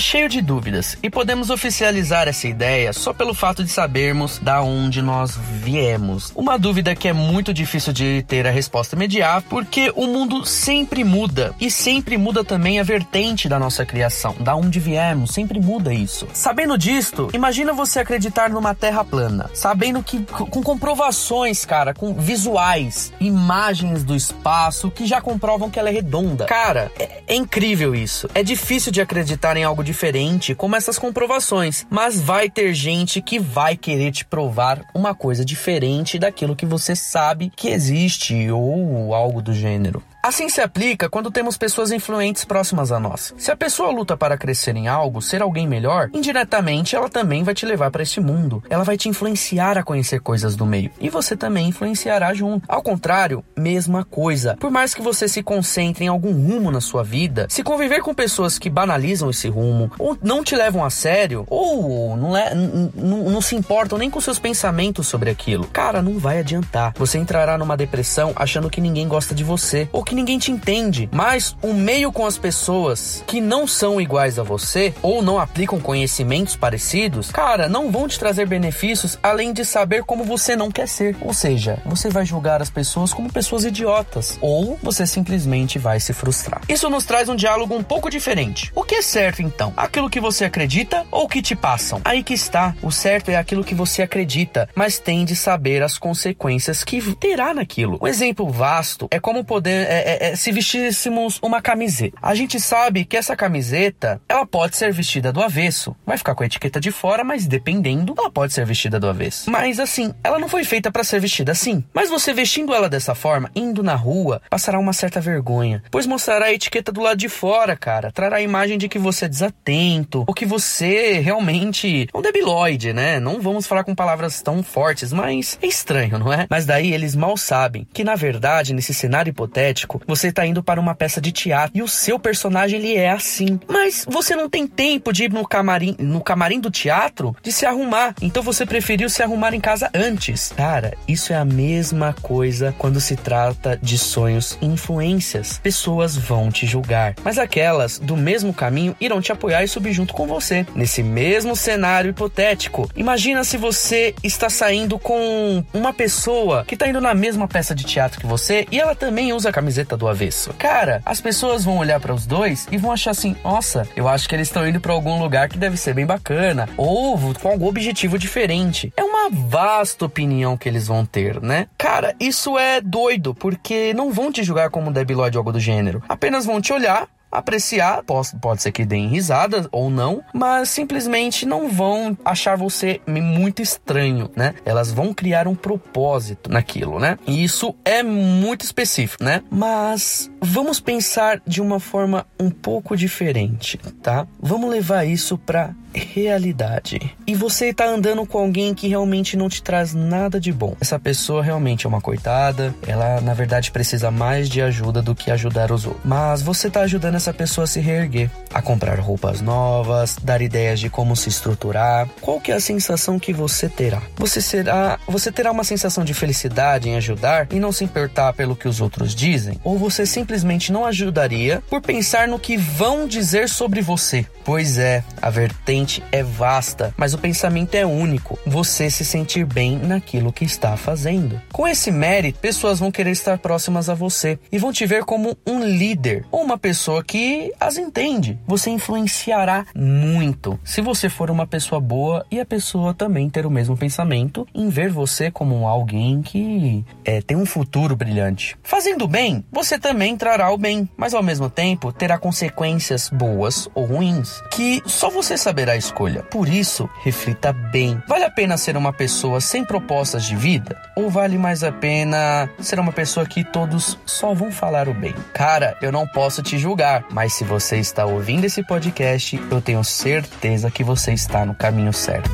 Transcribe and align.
Cheio 0.00 0.28
de 0.28 0.40
dúvidas 0.40 0.96
e 1.02 1.10
podemos 1.10 1.50
oficializar 1.50 2.26
essa 2.26 2.48
ideia 2.48 2.92
só 2.92 3.12
pelo 3.12 3.34
fato 3.34 3.62
de 3.62 3.70
sabermos 3.70 4.38
da 4.38 4.62
onde 4.62 5.02
nós 5.02 5.36
viemos. 5.36 6.32
Uma 6.34 6.58
dúvida 6.58 6.94
que 6.94 7.08
é 7.08 7.12
muito 7.12 7.52
difícil 7.52 7.92
de 7.92 8.24
ter 8.26 8.46
a 8.46 8.50
resposta 8.50 8.96
imediata, 8.96 9.46
porque 9.48 9.92
o 9.94 10.06
mundo 10.06 10.44
sempre 10.44 11.04
muda 11.04 11.54
e 11.60 11.70
sempre 11.70 12.16
muda 12.16 12.44
também 12.44 12.80
a 12.80 12.82
vertente 12.82 13.48
da 13.48 13.58
nossa 13.58 13.84
criação, 13.84 14.34
da 14.40 14.56
onde 14.56 14.80
viemos, 14.80 15.32
sempre 15.32 15.60
muda 15.60 15.92
isso. 15.92 16.26
Sabendo 16.32 16.76
disto, 16.78 17.28
imagina 17.32 17.72
você 17.72 18.00
acreditar 18.00 18.50
numa 18.50 18.74
terra 18.74 19.04
plana, 19.04 19.50
sabendo 19.54 20.02
que 20.02 20.20
com 20.20 20.62
comprovações, 20.62 21.64
cara, 21.64 21.92
com 21.92 22.14
visuais, 22.14 23.12
imagens 23.20 24.02
do 24.04 24.14
espaço 24.14 24.90
que 24.90 25.06
já 25.06 25.20
comprovam 25.20 25.70
que 25.70 25.78
ela 25.78 25.88
é 25.88 25.92
redonda. 25.92 26.46
Cara, 26.46 26.90
é, 26.98 27.22
é 27.26 27.34
incrível 27.34 27.94
isso. 27.94 28.28
É 28.34 28.42
difícil 28.42 28.90
de 28.92 29.00
acreditar 29.00 29.56
em 29.56 29.64
algo 29.64 29.84
diferente 29.90 30.54
como 30.54 30.76
essas 30.76 30.98
comprovações, 30.98 31.84
mas 31.90 32.20
vai 32.20 32.48
ter 32.48 32.72
gente 32.72 33.20
que 33.20 33.38
vai 33.40 33.76
querer 33.76 34.12
te 34.12 34.24
provar 34.24 34.82
uma 34.94 35.14
coisa 35.14 35.44
diferente 35.44 36.18
daquilo 36.18 36.54
que 36.54 36.64
você 36.64 36.94
sabe 36.94 37.50
que 37.54 37.68
existe 37.68 38.50
ou 38.50 39.12
algo 39.12 39.42
do 39.42 39.52
gênero. 39.52 40.02
Assim 40.22 40.50
se 40.50 40.60
aplica 40.60 41.08
quando 41.08 41.30
temos 41.30 41.56
pessoas 41.56 41.90
influentes 41.90 42.44
próximas 42.44 42.92
a 42.92 43.00
nós. 43.00 43.32
Se 43.38 43.50
a 43.50 43.56
pessoa 43.56 43.90
luta 43.90 44.18
para 44.18 44.36
crescer 44.36 44.76
em 44.76 44.86
algo, 44.86 45.22
ser 45.22 45.40
alguém 45.40 45.66
melhor, 45.66 46.10
indiretamente 46.12 46.94
ela 46.94 47.08
também 47.08 47.42
vai 47.42 47.54
te 47.54 47.64
levar 47.64 47.90
para 47.90 48.02
esse 48.02 48.20
mundo. 48.20 48.62
Ela 48.68 48.84
vai 48.84 48.98
te 48.98 49.08
influenciar 49.08 49.78
a 49.78 49.82
conhecer 49.82 50.20
coisas 50.20 50.54
do 50.54 50.66
meio. 50.66 50.90
E 51.00 51.08
você 51.08 51.34
também 51.34 51.68
influenciará 51.68 52.34
junto. 52.34 52.66
Ao 52.68 52.82
contrário, 52.82 53.42
mesma 53.56 54.04
coisa. 54.04 54.56
Por 54.60 54.70
mais 54.70 54.92
que 54.92 55.00
você 55.00 55.26
se 55.26 55.42
concentre 55.42 56.04
em 56.04 56.08
algum 56.08 56.32
rumo 56.32 56.70
na 56.70 56.82
sua 56.82 57.02
vida, 57.02 57.46
se 57.48 57.62
conviver 57.62 58.02
com 58.02 58.12
pessoas 58.12 58.58
que 58.58 58.68
banalizam 58.68 59.30
esse 59.30 59.48
rumo, 59.48 59.90
ou 59.98 60.18
não 60.22 60.44
te 60.44 60.54
levam 60.54 60.84
a 60.84 60.90
sério, 60.90 61.46
ou 61.48 62.14
não, 62.14 62.36
é, 62.36 62.54
não 62.54 63.40
se 63.40 63.56
importam 63.56 63.96
nem 63.96 64.10
com 64.10 64.20
seus 64.20 64.38
pensamentos 64.38 65.06
sobre 65.06 65.30
aquilo, 65.30 65.66
cara, 65.66 66.02
não 66.02 66.18
vai 66.18 66.40
adiantar. 66.40 66.92
Você 66.96 67.16
entrará 67.16 67.56
numa 67.56 67.76
depressão 67.76 68.32
achando 68.36 68.68
que 68.68 68.82
ninguém 68.82 69.08
gosta 69.08 69.34
de 69.34 69.42
você, 69.42 69.88
ou 69.90 70.04
que 70.10 70.14
ninguém 70.16 70.38
te 70.40 70.50
entende. 70.50 71.08
Mas 71.12 71.56
o 71.62 71.72
meio 71.72 72.10
com 72.10 72.26
as 72.26 72.36
pessoas 72.36 73.22
que 73.28 73.40
não 73.40 73.64
são 73.64 74.00
iguais 74.00 74.40
a 74.40 74.42
você 74.42 74.92
ou 75.02 75.22
não 75.22 75.38
aplicam 75.38 75.78
conhecimentos 75.78 76.56
parecidos, 76.56 77.30
cara, 77.30 77.68
não 77.68 77.92
vão 77.92 78.08
te 78.08 78.18
trazer 78.18 78.46
benefícios 78.46 79.16
além 79.22 79.52
de 79.52 79.64
saber 79.64 80.02
como 80.02 80.24
você 80.24 80.56
não 80.56 80.68
quer 80.68 80.88
ser. 80.88 81.16
Ou 81.20 81.32
seja, 81.32 81.80
você 81.86 82.10
vai 82.10 82.26
julgar 82.26 82.60
as 82.60 82.68
pessoas 82.68 83.14
como 83.14 83.32
pessoas 83.32 83.64
idiotas 83.64 84.36
ou 84.40 84.76
você 84.82 85.06
simplesmente 85.06 85.78
vai 85.78 86.00
se 86.00 86.12
frustrar. 86.12 86.60
Isso 86.68 86.90
nos 86.90 87.04
traz 87.04 87.28
um 87.28 87.36
diálogo 87.36 87.76
um 87.76 87.82
pouco 87.82 88.10
diferente. 88.10 88.72
O 88.74 88.82
que 88.82 88.96
é 88.96 89.02
certo 89.02 89.42
então? 89.42 89.72
Aquilo 89.76 90.10
que 90.10 90.18
você 90.18 90.44
acredita 90.44 91.06
ou 91.12 91.28
que 91.28 91.40
te 91.40 91.54
passam? 91.54 92.00
Aí 92.04 92.24
que 92.24 92.34
está. 92.34 92.74
O 92.82 92.90
certo 92.90 93.30
é 93.30 93.36
aquilo 93.36 93.62
que 93.62 93.76
você 93.76 94.02
acredita, 94.02 94.68
mas 94.74 94.98
tem 94.98 95.24
de 95.24 95.36
saber 95.36 95.84
as 95.84 95.98
consequências 95.98 96.82
que 96.82 97.00
terá 97.14 97.54
naquilo. 97.54 97.96
Um 98.02 98.08
exemplo 98.08 98.50
vasto 98.50 99.06
é 99.12 99.20
como 99.20 99.44
poder 99.44 99.86
é, 99.88 99.99
é, 100.00 100.30
é, 100.30 100.36
se 100.36 100.52
vestíssemos 100.52 101.38
uma 101.42 101.60
camiseta. 101.60 102.16
A 102.22 102.34
gente 102.34 102.60
sabe 102.60 103.04
que 103.04 103.16
essa 103.16 103.36
camiseta, 103.36 104.20
ela 104.28 104.46
pode 104.46 104.76
ser 104.76 104.92
vestida 104.92 105.32
do 105.32 105.42
avesso. 105.42 105.94
Vai 106.06 106.18
ficar 106.18 106.34
com 106.34 106.42
a 106.42 106.46
etiqueta 106.46 106.80
de 106.80 106.90
fora, 106.90 107.24
mas 107.24 107.46
dependendo, 107.46 108.14
ela 108.16 108.30
pode 108.30 108.52
ser 108.52 108.64
vestida 108.64 108.98
do 109.00 109.08
avesso. 109.08 109.50
Mas 109.50 109.78
assim, 109.78 110.14
ela 110.22 110.38
não 110.38 110.48
foi 110.48 110.64
feita 110.64 110.90
para 110.90 111.04
ser 111.04 111.20
vestida 111.20 111.52
assim. 111.52 111.84
Mas 111.92 112.10
você 112.10 112.32
vestindo 112.32 112.74
ela 112.74 112.88
dessa 112.88 113.14
forma, 113.14 113.50
indo 113.54 113.82
na 113.82 113.94
rua, 113.94 114.40
passará 114.48 114.78
uma 114.78 114.92
certa 114.92 115.20
vergonha, 115.20 115.82
pois 115.90 116.06
mostrará 116.06 116.46
a 116.46 116.52
etiqueta 116.52 116.92
do 116.92 117.00
lado 117.00 117.16
de 117.16 117.28
fora, 117.28 117.76
cara. 117.76 118.12
Trará 118.12 118.36
a 118.36 118.42
imagem 118.42 118.78
de 118.78 118.88
que 118.88 118.98
você 118.98 119.24
é 119.24 119.28
desatento, 119.28 120.24
ou 120.26 120.34
que 120.34 120.46
você 120.46 121.18
realmente 121.20 122.08
é 122.12 122.18
um 122.18 122.22
debilóide, 122.22 122.92
né? 122.92 123.20
Não 123.20 123.40
vamos 123.40 123.66
falar 123.66 123.84
com 123.84 123.94
palavras 123.94 124.42
tão 124.42 124.62
fortes, 124.62 125.12
mas 125.12 125.58
é 125.62 125.66
estranho, 125.66 126.18
não 126.18 126.32
é? 126.32 126.46
Mas 126.48 126.66
daí 126.66 126.92
eles 126.92 127.14
mal 127.14 127.36
sabem 127.36 127.86
que 127.92 128.04
na 128.04 128.14
verdade, 128.14 128.74
nesse 128.74 128.94
cenário 128.94 129.30
hipotético, 129.30 129.89
você 130.06 130.28
está 130.28 130.46
indo 130.46 130.62
para 130.62 130.80
uma 130.80 130.94
peça 130.94 131.20
de 131.20 131.32
teatro 131.32 131.76
e 131.76 131.82
o 131.82 131.88
seu 131.88 132.18
personagem 132.18 132.78
ele 132.78 132.96
é 132.96 133.10
assim. 133.10 133.58
Mas 133.68 134.04
você 134.08 134.36
não 134.36 134.48
tem 134.48 134.66
tempo 134.66 135.12
de 135.12 135.24
ir 135.24 135.32
no 135.32 135.46
camarim, 135.46 135.96
no 135.98 136.20
camarim 136.20 136.60
do 136.60 136.70
teatro 136.70 137.34
de 137.42 137.52
se 137.52 137.66
arrumar. 137.66 138.14
Então 138.20 138.42
você 138.42 138.66
preferiu 138.66 139.08
se 139.08 139.22
arrumar 139.22 139.54
em 139.54 139.60
casa 139.60 139.90
antes. 139.94 140.52
Cara, 140.56 140.94
isso 141.08 141.32
é 141.32 141.36
a 141.36 141.44
mesma 141.44 142.14
coisa 142.22 142.74
quando 142.78 143.00
se 143.00 143.16
trata 143.16 143.78
de 143.82 143.98
sonhos 143.98 144.58
e 144.60 144.66
influências. 144.66 145.58
Pessoas 145.62 146.16
vão 146.16 146.50
te 146.50 146.66
julgar, 146.66 147.14
mas 147.24 147.38
aquelas 147.38 147.98
do 147.98 148.16
mesmo 148.16 148.52
caminho 148.52 148.94
irão 149.00 149.20
te 149.20 149.32
apoiar 149.32 149.62
e 149.62 149.68
subir 149.68 149.92
junto 149.92 150.14
com 150.14 150.26
você. 150.26 150.66
Nesse 150.74 151.02
mesmo 151.02 151.56
cenário 151.56 152.10
hipotético, 152.10 152.90
imagina 152.94 153.44
se 153.44 153.56
você 153.56 154.14
está 154.22 154.48
saindo 154.48 154.98
com 154.98 155.64
uma 155.72 155.92
pessoa 155.92 156.64
que 156.64 156.74
está 156.74 156.88
indo 156.88 157.00
na 157.00 157.14
mesma 157.14 157.48
peça 157.48 157.74
de 157.74 157.84
teatro 157.84 158.20
que 158.20 158.26
você 158.26 158.66
e 158.70 158.78
ela 158.78 158.94
também 158.94 159.32
usa 159.32 159.52
camiseta 159.52 159.79
camiseta 159.80 159.96
do 159.96 160.08
avesso. 160.08 160.52
Cara, 160.58 161.02
as 161.04 161.20
pessoas 161.20 161.64
vão 161.64 161.78
olhar 161.78 162.00
para 162.00 162.14
os 162.14 162.26
dois 162.26 162.68
e 162.70 162.76
vão 162.76 162.92
achar 162.92 163.10
assim: 163.10 163.36
nossa, 163.42 163.88
eu 163.96 164.08
acho 164.08 164.28
que 164.28 164.34
eles 164.34 164.48
estão 164.48 164.66
indo 164.66 164.80
para 164.80 164.92
algum 164.92 165.18
lugar 165.18 165.48
que 165.48 165.58
deve 165.58 165.76
ser 165.76 165.94
bem 165.94 166.06
bacana, 166.06 166.68
ou 166.76 167.18
com 167.34 167.48
algum 167.48 167.66
objetivo 167.66 168.18
diferente. 168.18 168.92
É 168.96 169.02
uma 169.02 169.30
vasta 169.30 170.04
opinião 170.04 170.56
que 170.56 170.68
eles 170.68 170.86
vão 170.86 171.04
ter, 171.04 171.40
né? 171.40 171.66
Cara, 171.78 172.14
isso 172.20 172.58
é 172.58 172.80
doido, 172.80 173.34
porque 173.34 173.94
não 173.94 174.12
vão 174.12 174.30
te 174.30 174.42
julgar 174.42 174.70
como 174.70 174.90
um 174.90 174.92
debilóide 174.92 175.36
ou 175.36 175.40
algo 175.40 175.52
do 175.52 175.60
gênero. 175.60 176.02
Apenas 176.08 176.44
vão 176.44 176.60
te 176.60 176.72
olhar 176.72 177.08
apreciar, 177.30 178.02
pode, 178.02 178.36
pode 178.40 178.62
ser 178.62 178.72
que 178.72 178.84
deem 178.84 179.08
risada 179.08 179.68
ou 179.70 179.90
não, 179.90 180.22
mas 180.32 180.70
simplesmente 180.70 181.46
não 181.46 181.68
vão 181.68 182.16
achar 182.24 182.56
você 182.56 183.00
muito 183.06 183.62
estranho, 183.62 184.30
né? 184.34 184.54
Elas 184.64 184.92
vão 184.92 185.14
criar 185.14 185.46
um 185.46 185.54
propósito 185.54 186.50
naquilo, 186.50 186.98
né? 186.98 187.18
E 187.26 187.44
isso 187.44 187.74
é 187.84 188.02
muito 188.02 188.64
específico, 188.64 189.22
né? 189.22 189.42
Mas 189.50 190.30
vamos 190.40 190.80
pensar 190.80 191.40
de 191.46 191.60
uma 191.60 191.78
forma 191.78 192.26
um 192.38 192.50
pouco 192.50 192.96
diferente, 192.96 193.78
tá? 194.02 194.26
Vamos 194.40 194.70
levar 194.70 195.04
isso 195.04 195.38
para 195.38 195.74
realidade. 195.94 197.14
E 197.26 197.34
você 197.34 197.72
tá 197.72 197.86
andando 197.86 198.26
com 198.26 198.38
alguém 198.38 198.74
que 198.74 198.88
realmente 198.88 199.36
não 199.36 199.48
te 199.48 199.62
traz 199.62 199.94
nada 199.94 200.40
de 200.40 200.52
bom. 200.52 200.76
Essa 200.80 200.98
pessoa 200.98 201.42
realmente 201.42 201.86
é 201.86 201.88
uma 201.88 202.00
coitada, 202.00 202.74
ela 202.86 203.20
na 203.20 203.34
verdade 203.34 203.70
precisa 203.70 204.10
mais 204.10 204.48
de 204.48 204.60
ajuda 204.62 205.02
do 205.02 205.14
que 205.14 205.30
ajudar 205.30 205.70
os 205.72 205.86
outros. 205.86 206.04
Mas 206.04 206.42
você 206.42 206.70
tá 206.70 206.80
ajudando 206.80 207.16
essa 207.16 207.32
pessoa 207.32 207.64
a 207.64 207.68
se 207.68 207.80
reerguer, 207.80 208.30
a 208.52 208.62
comprar 208.62 208.98
roupas 208.98 209.40
novas, 209.40 210.16
dar 210.22 210.42
ideias 210.42 210.80
de 210.80 210.90
como 210.90 211.16
se 211.16 211.28
estruturar. 211.28 212.08
Qual 212.20 212.40
que 212.40 212.52
é 212.52 212.54
a 212.54 212.60
sensação 212.60 213.18
que 213.18 213.32
você 213.32 213.68
terá? 213.68 214.02
Você 214.16 214.40
será, 214.40 214.98
você 215.06 215.30
terá 215.32 215.50
uma 215.50 215.64
sensação 215.64 216.04
de 216.04 216.14
felicidade 216.14 216.88
em 216.88 216.96
ajudar 216.96 217.48
e 217.50 217.60
não 217.60 217.72
se 217.72 217.84
importar 217.84 218.32
pelo 218.32 218.56
que 218.56 218.68
os 218.68 218.80
outros 218.80 219.14
dizem? 219.14 219.58
Ou 219.64 219.78
você 219.78 220.06
simplesmente 220.06 220.72
não 220.72 220.84
ajudaria 220.84 221.62
por 221.68 221.80
pensar 221.80 222.28
no 222.28 222.38
que 222.38 222.56
vão 222.56 223.06
dizer 223.06 223.48
sobre 223.48 223.80
você? 223.80 224.26
Pois 224.44 224.78
é, 224.78 225.04
a 225.20 225.30
vertente 225.30 225.79
é 226.12 226.22
vasta, 226.22 226.92
mas 226.96 227.14
o 227.14 227.18
pensamento 227.18 227.74
é 227.74 227.86
único. 227.86 228.38
Você 228.46 228.90
se 228.90 229.04
sentir 229.04 229.46
bem 229.46 229.78
naquilo 229.78 230.32
que 230.32 230.44
está 230.44 230.76
fazendo. 230.76 231.40
Com 231.52 231.66
esse 231.66 231.90
mérito, 231.90 232.38
pessoas 232.38 232.78
vão 232.78 232.90
querer 232.90 233.10
estar 233.10 233.38
próximas 233.38 233.88
a 233.88 233.94
você 233.94 234.38
e 234.52 234.58
vão 234.58 234.72
te 234.72 234.84
ver 234.84 235.04
como 235.04 235.36
um 235.46 235.64
líder 235.64 236.24
ou 236.30 236.42
uma 236.42 236.58
pessoa 236.58 237.02
que 237.02 237.52
as 237.58 237.78
entende. 237.78 238.38
Você 238.46 238.70
influenciará 238.70 239.64
muito 239.74 240.58
se 240.64 240.80
você 240.80 241.08
for 241.08 241.30
uma 241.30 241.46
pessoa 241.46 241.80
boa 241.80 242.26
e 242.30 242.38
a 242.38 242.44
pessoa 242.44 242.92
também 242.92 243.30
ter 243.30 243.46
o 243.46 243.50
mesmo 243.50 243.76
pensamento 243.76 244.46
em 244.54 244.68
ver 244.68 244.90
você 244.90 245.30
como 245.30 245.66
alguém 245.66 246.20
que 246.22 246.84
é, 247.04 247.22
tem 247.22 247.36
um 247.36 247.46
futuro 247.46 247.96
brilhante. 247.96 248.56
Fazendo 248.62 249.08
bem, 249.08 249.44
você 249.50 249.78
também 249.78 250.16
trará 250.16 250.50
o 250.52 250.58
bem, 250.58 250.88
mas 250.96 251.14
ao 251.14 251.22
mesmo 251.22 251.48
tempo 251.48 251.92
terá 251.92 252.18
consequências 252.18 253.08
boas 253.08 253.68
ou 253.74 253.84
ruins 253.84 254.42
que 254.50 254.82
só 254.86 255.08
você 255.08 255.36
saberá 255.36 255.69
escolha. 255.76 256.22
Por 256.22 256.48
isso, 256.48 256.88
reflita 257.02 257.52
bem. 257.52 258.02
Vale 258.06 258.24
a 258.24 258.30
pena 258.30 258.56
ser 258.56 258.76
uma 258.76 258.92
pessoa 258.92 259.40
sem 259.40 259.64
propostas 259.64 260.24
de 260.24 260.36
vida? 260.36 260.80
Ou 260.96 261.10
vale 261.10 261.38
mais 261.38 261.62
a 261.62 261.72
pena 261.72 262.48
ser 262.58 262.78
uma 262.78 262.92
pessoa 262.92 263.26
que 263.26 263.44
todos 263.44 263.98
só 264.04 264.34
vão 264.34 264.50
falar 264.50 264.88
o 264.88 264.94
bem? 264.94 265.14
Cara, 265.34 265.76
eu 265.80 265.92
não 265.92 266.06
posso 266.06 266.42
te 266.42 266.58
julgar, 266.58 267.04
mas 267.10 267.34
se 267.34 267.44
você 267.44 267.78
está 267.78 268.04
ouvindo 268.04 268.44
esse 268.44 268.62
podcast, 268.62 269.40
eu 269.50 269.60
tenho 269.60 269.82
certeza 269.84 270.70
que 270.70 270.84
você 270.84 271.12
está 271.12 271.44
no 271.44 271.54
caminho 271.54 271.92
certo. 271.92 272.30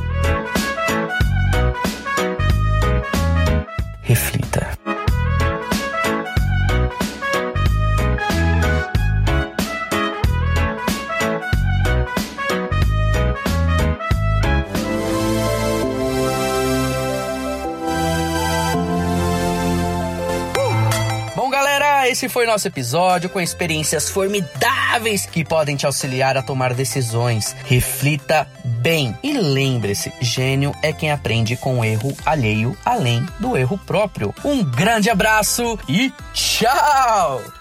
Esse 22.17 22.31
foi 22.31 22.47
nosso 22.47 22.67
episódio 22.67 23.29
com 23.29 23.39
experiências 23.39 24.09
formidáveis 24.09 25.27
que 25.27 25.45
podem 25.45 25.77
te 25.77 25.85
auxiliar 25.85 26.35
a 26.35 26.43
tomar 26.43 26.73
decisões. 26.73 27.55
Reflita 27.67 28.49
bem 28.65 29.15
e 29.23 29.35
lembre-se: 29.35 30.11
gênio 30.19 30.75
é 30.83 30.95
quem 30.95 31.11
aprende 31.11 31.59
com 31.59 31.81
o 31.81 31.85
erro 31.85 32.17
alheio 32.25 32.75
além 32.83 33.23
do 33.39 33.55
erro 33.55 33.79
próprio. 33.87 34.35
Um 34.43 34.65
grande 34.65 35.11
abraço 35.11 35.79
e 35.87 36.11
tchau! 36.33 37.56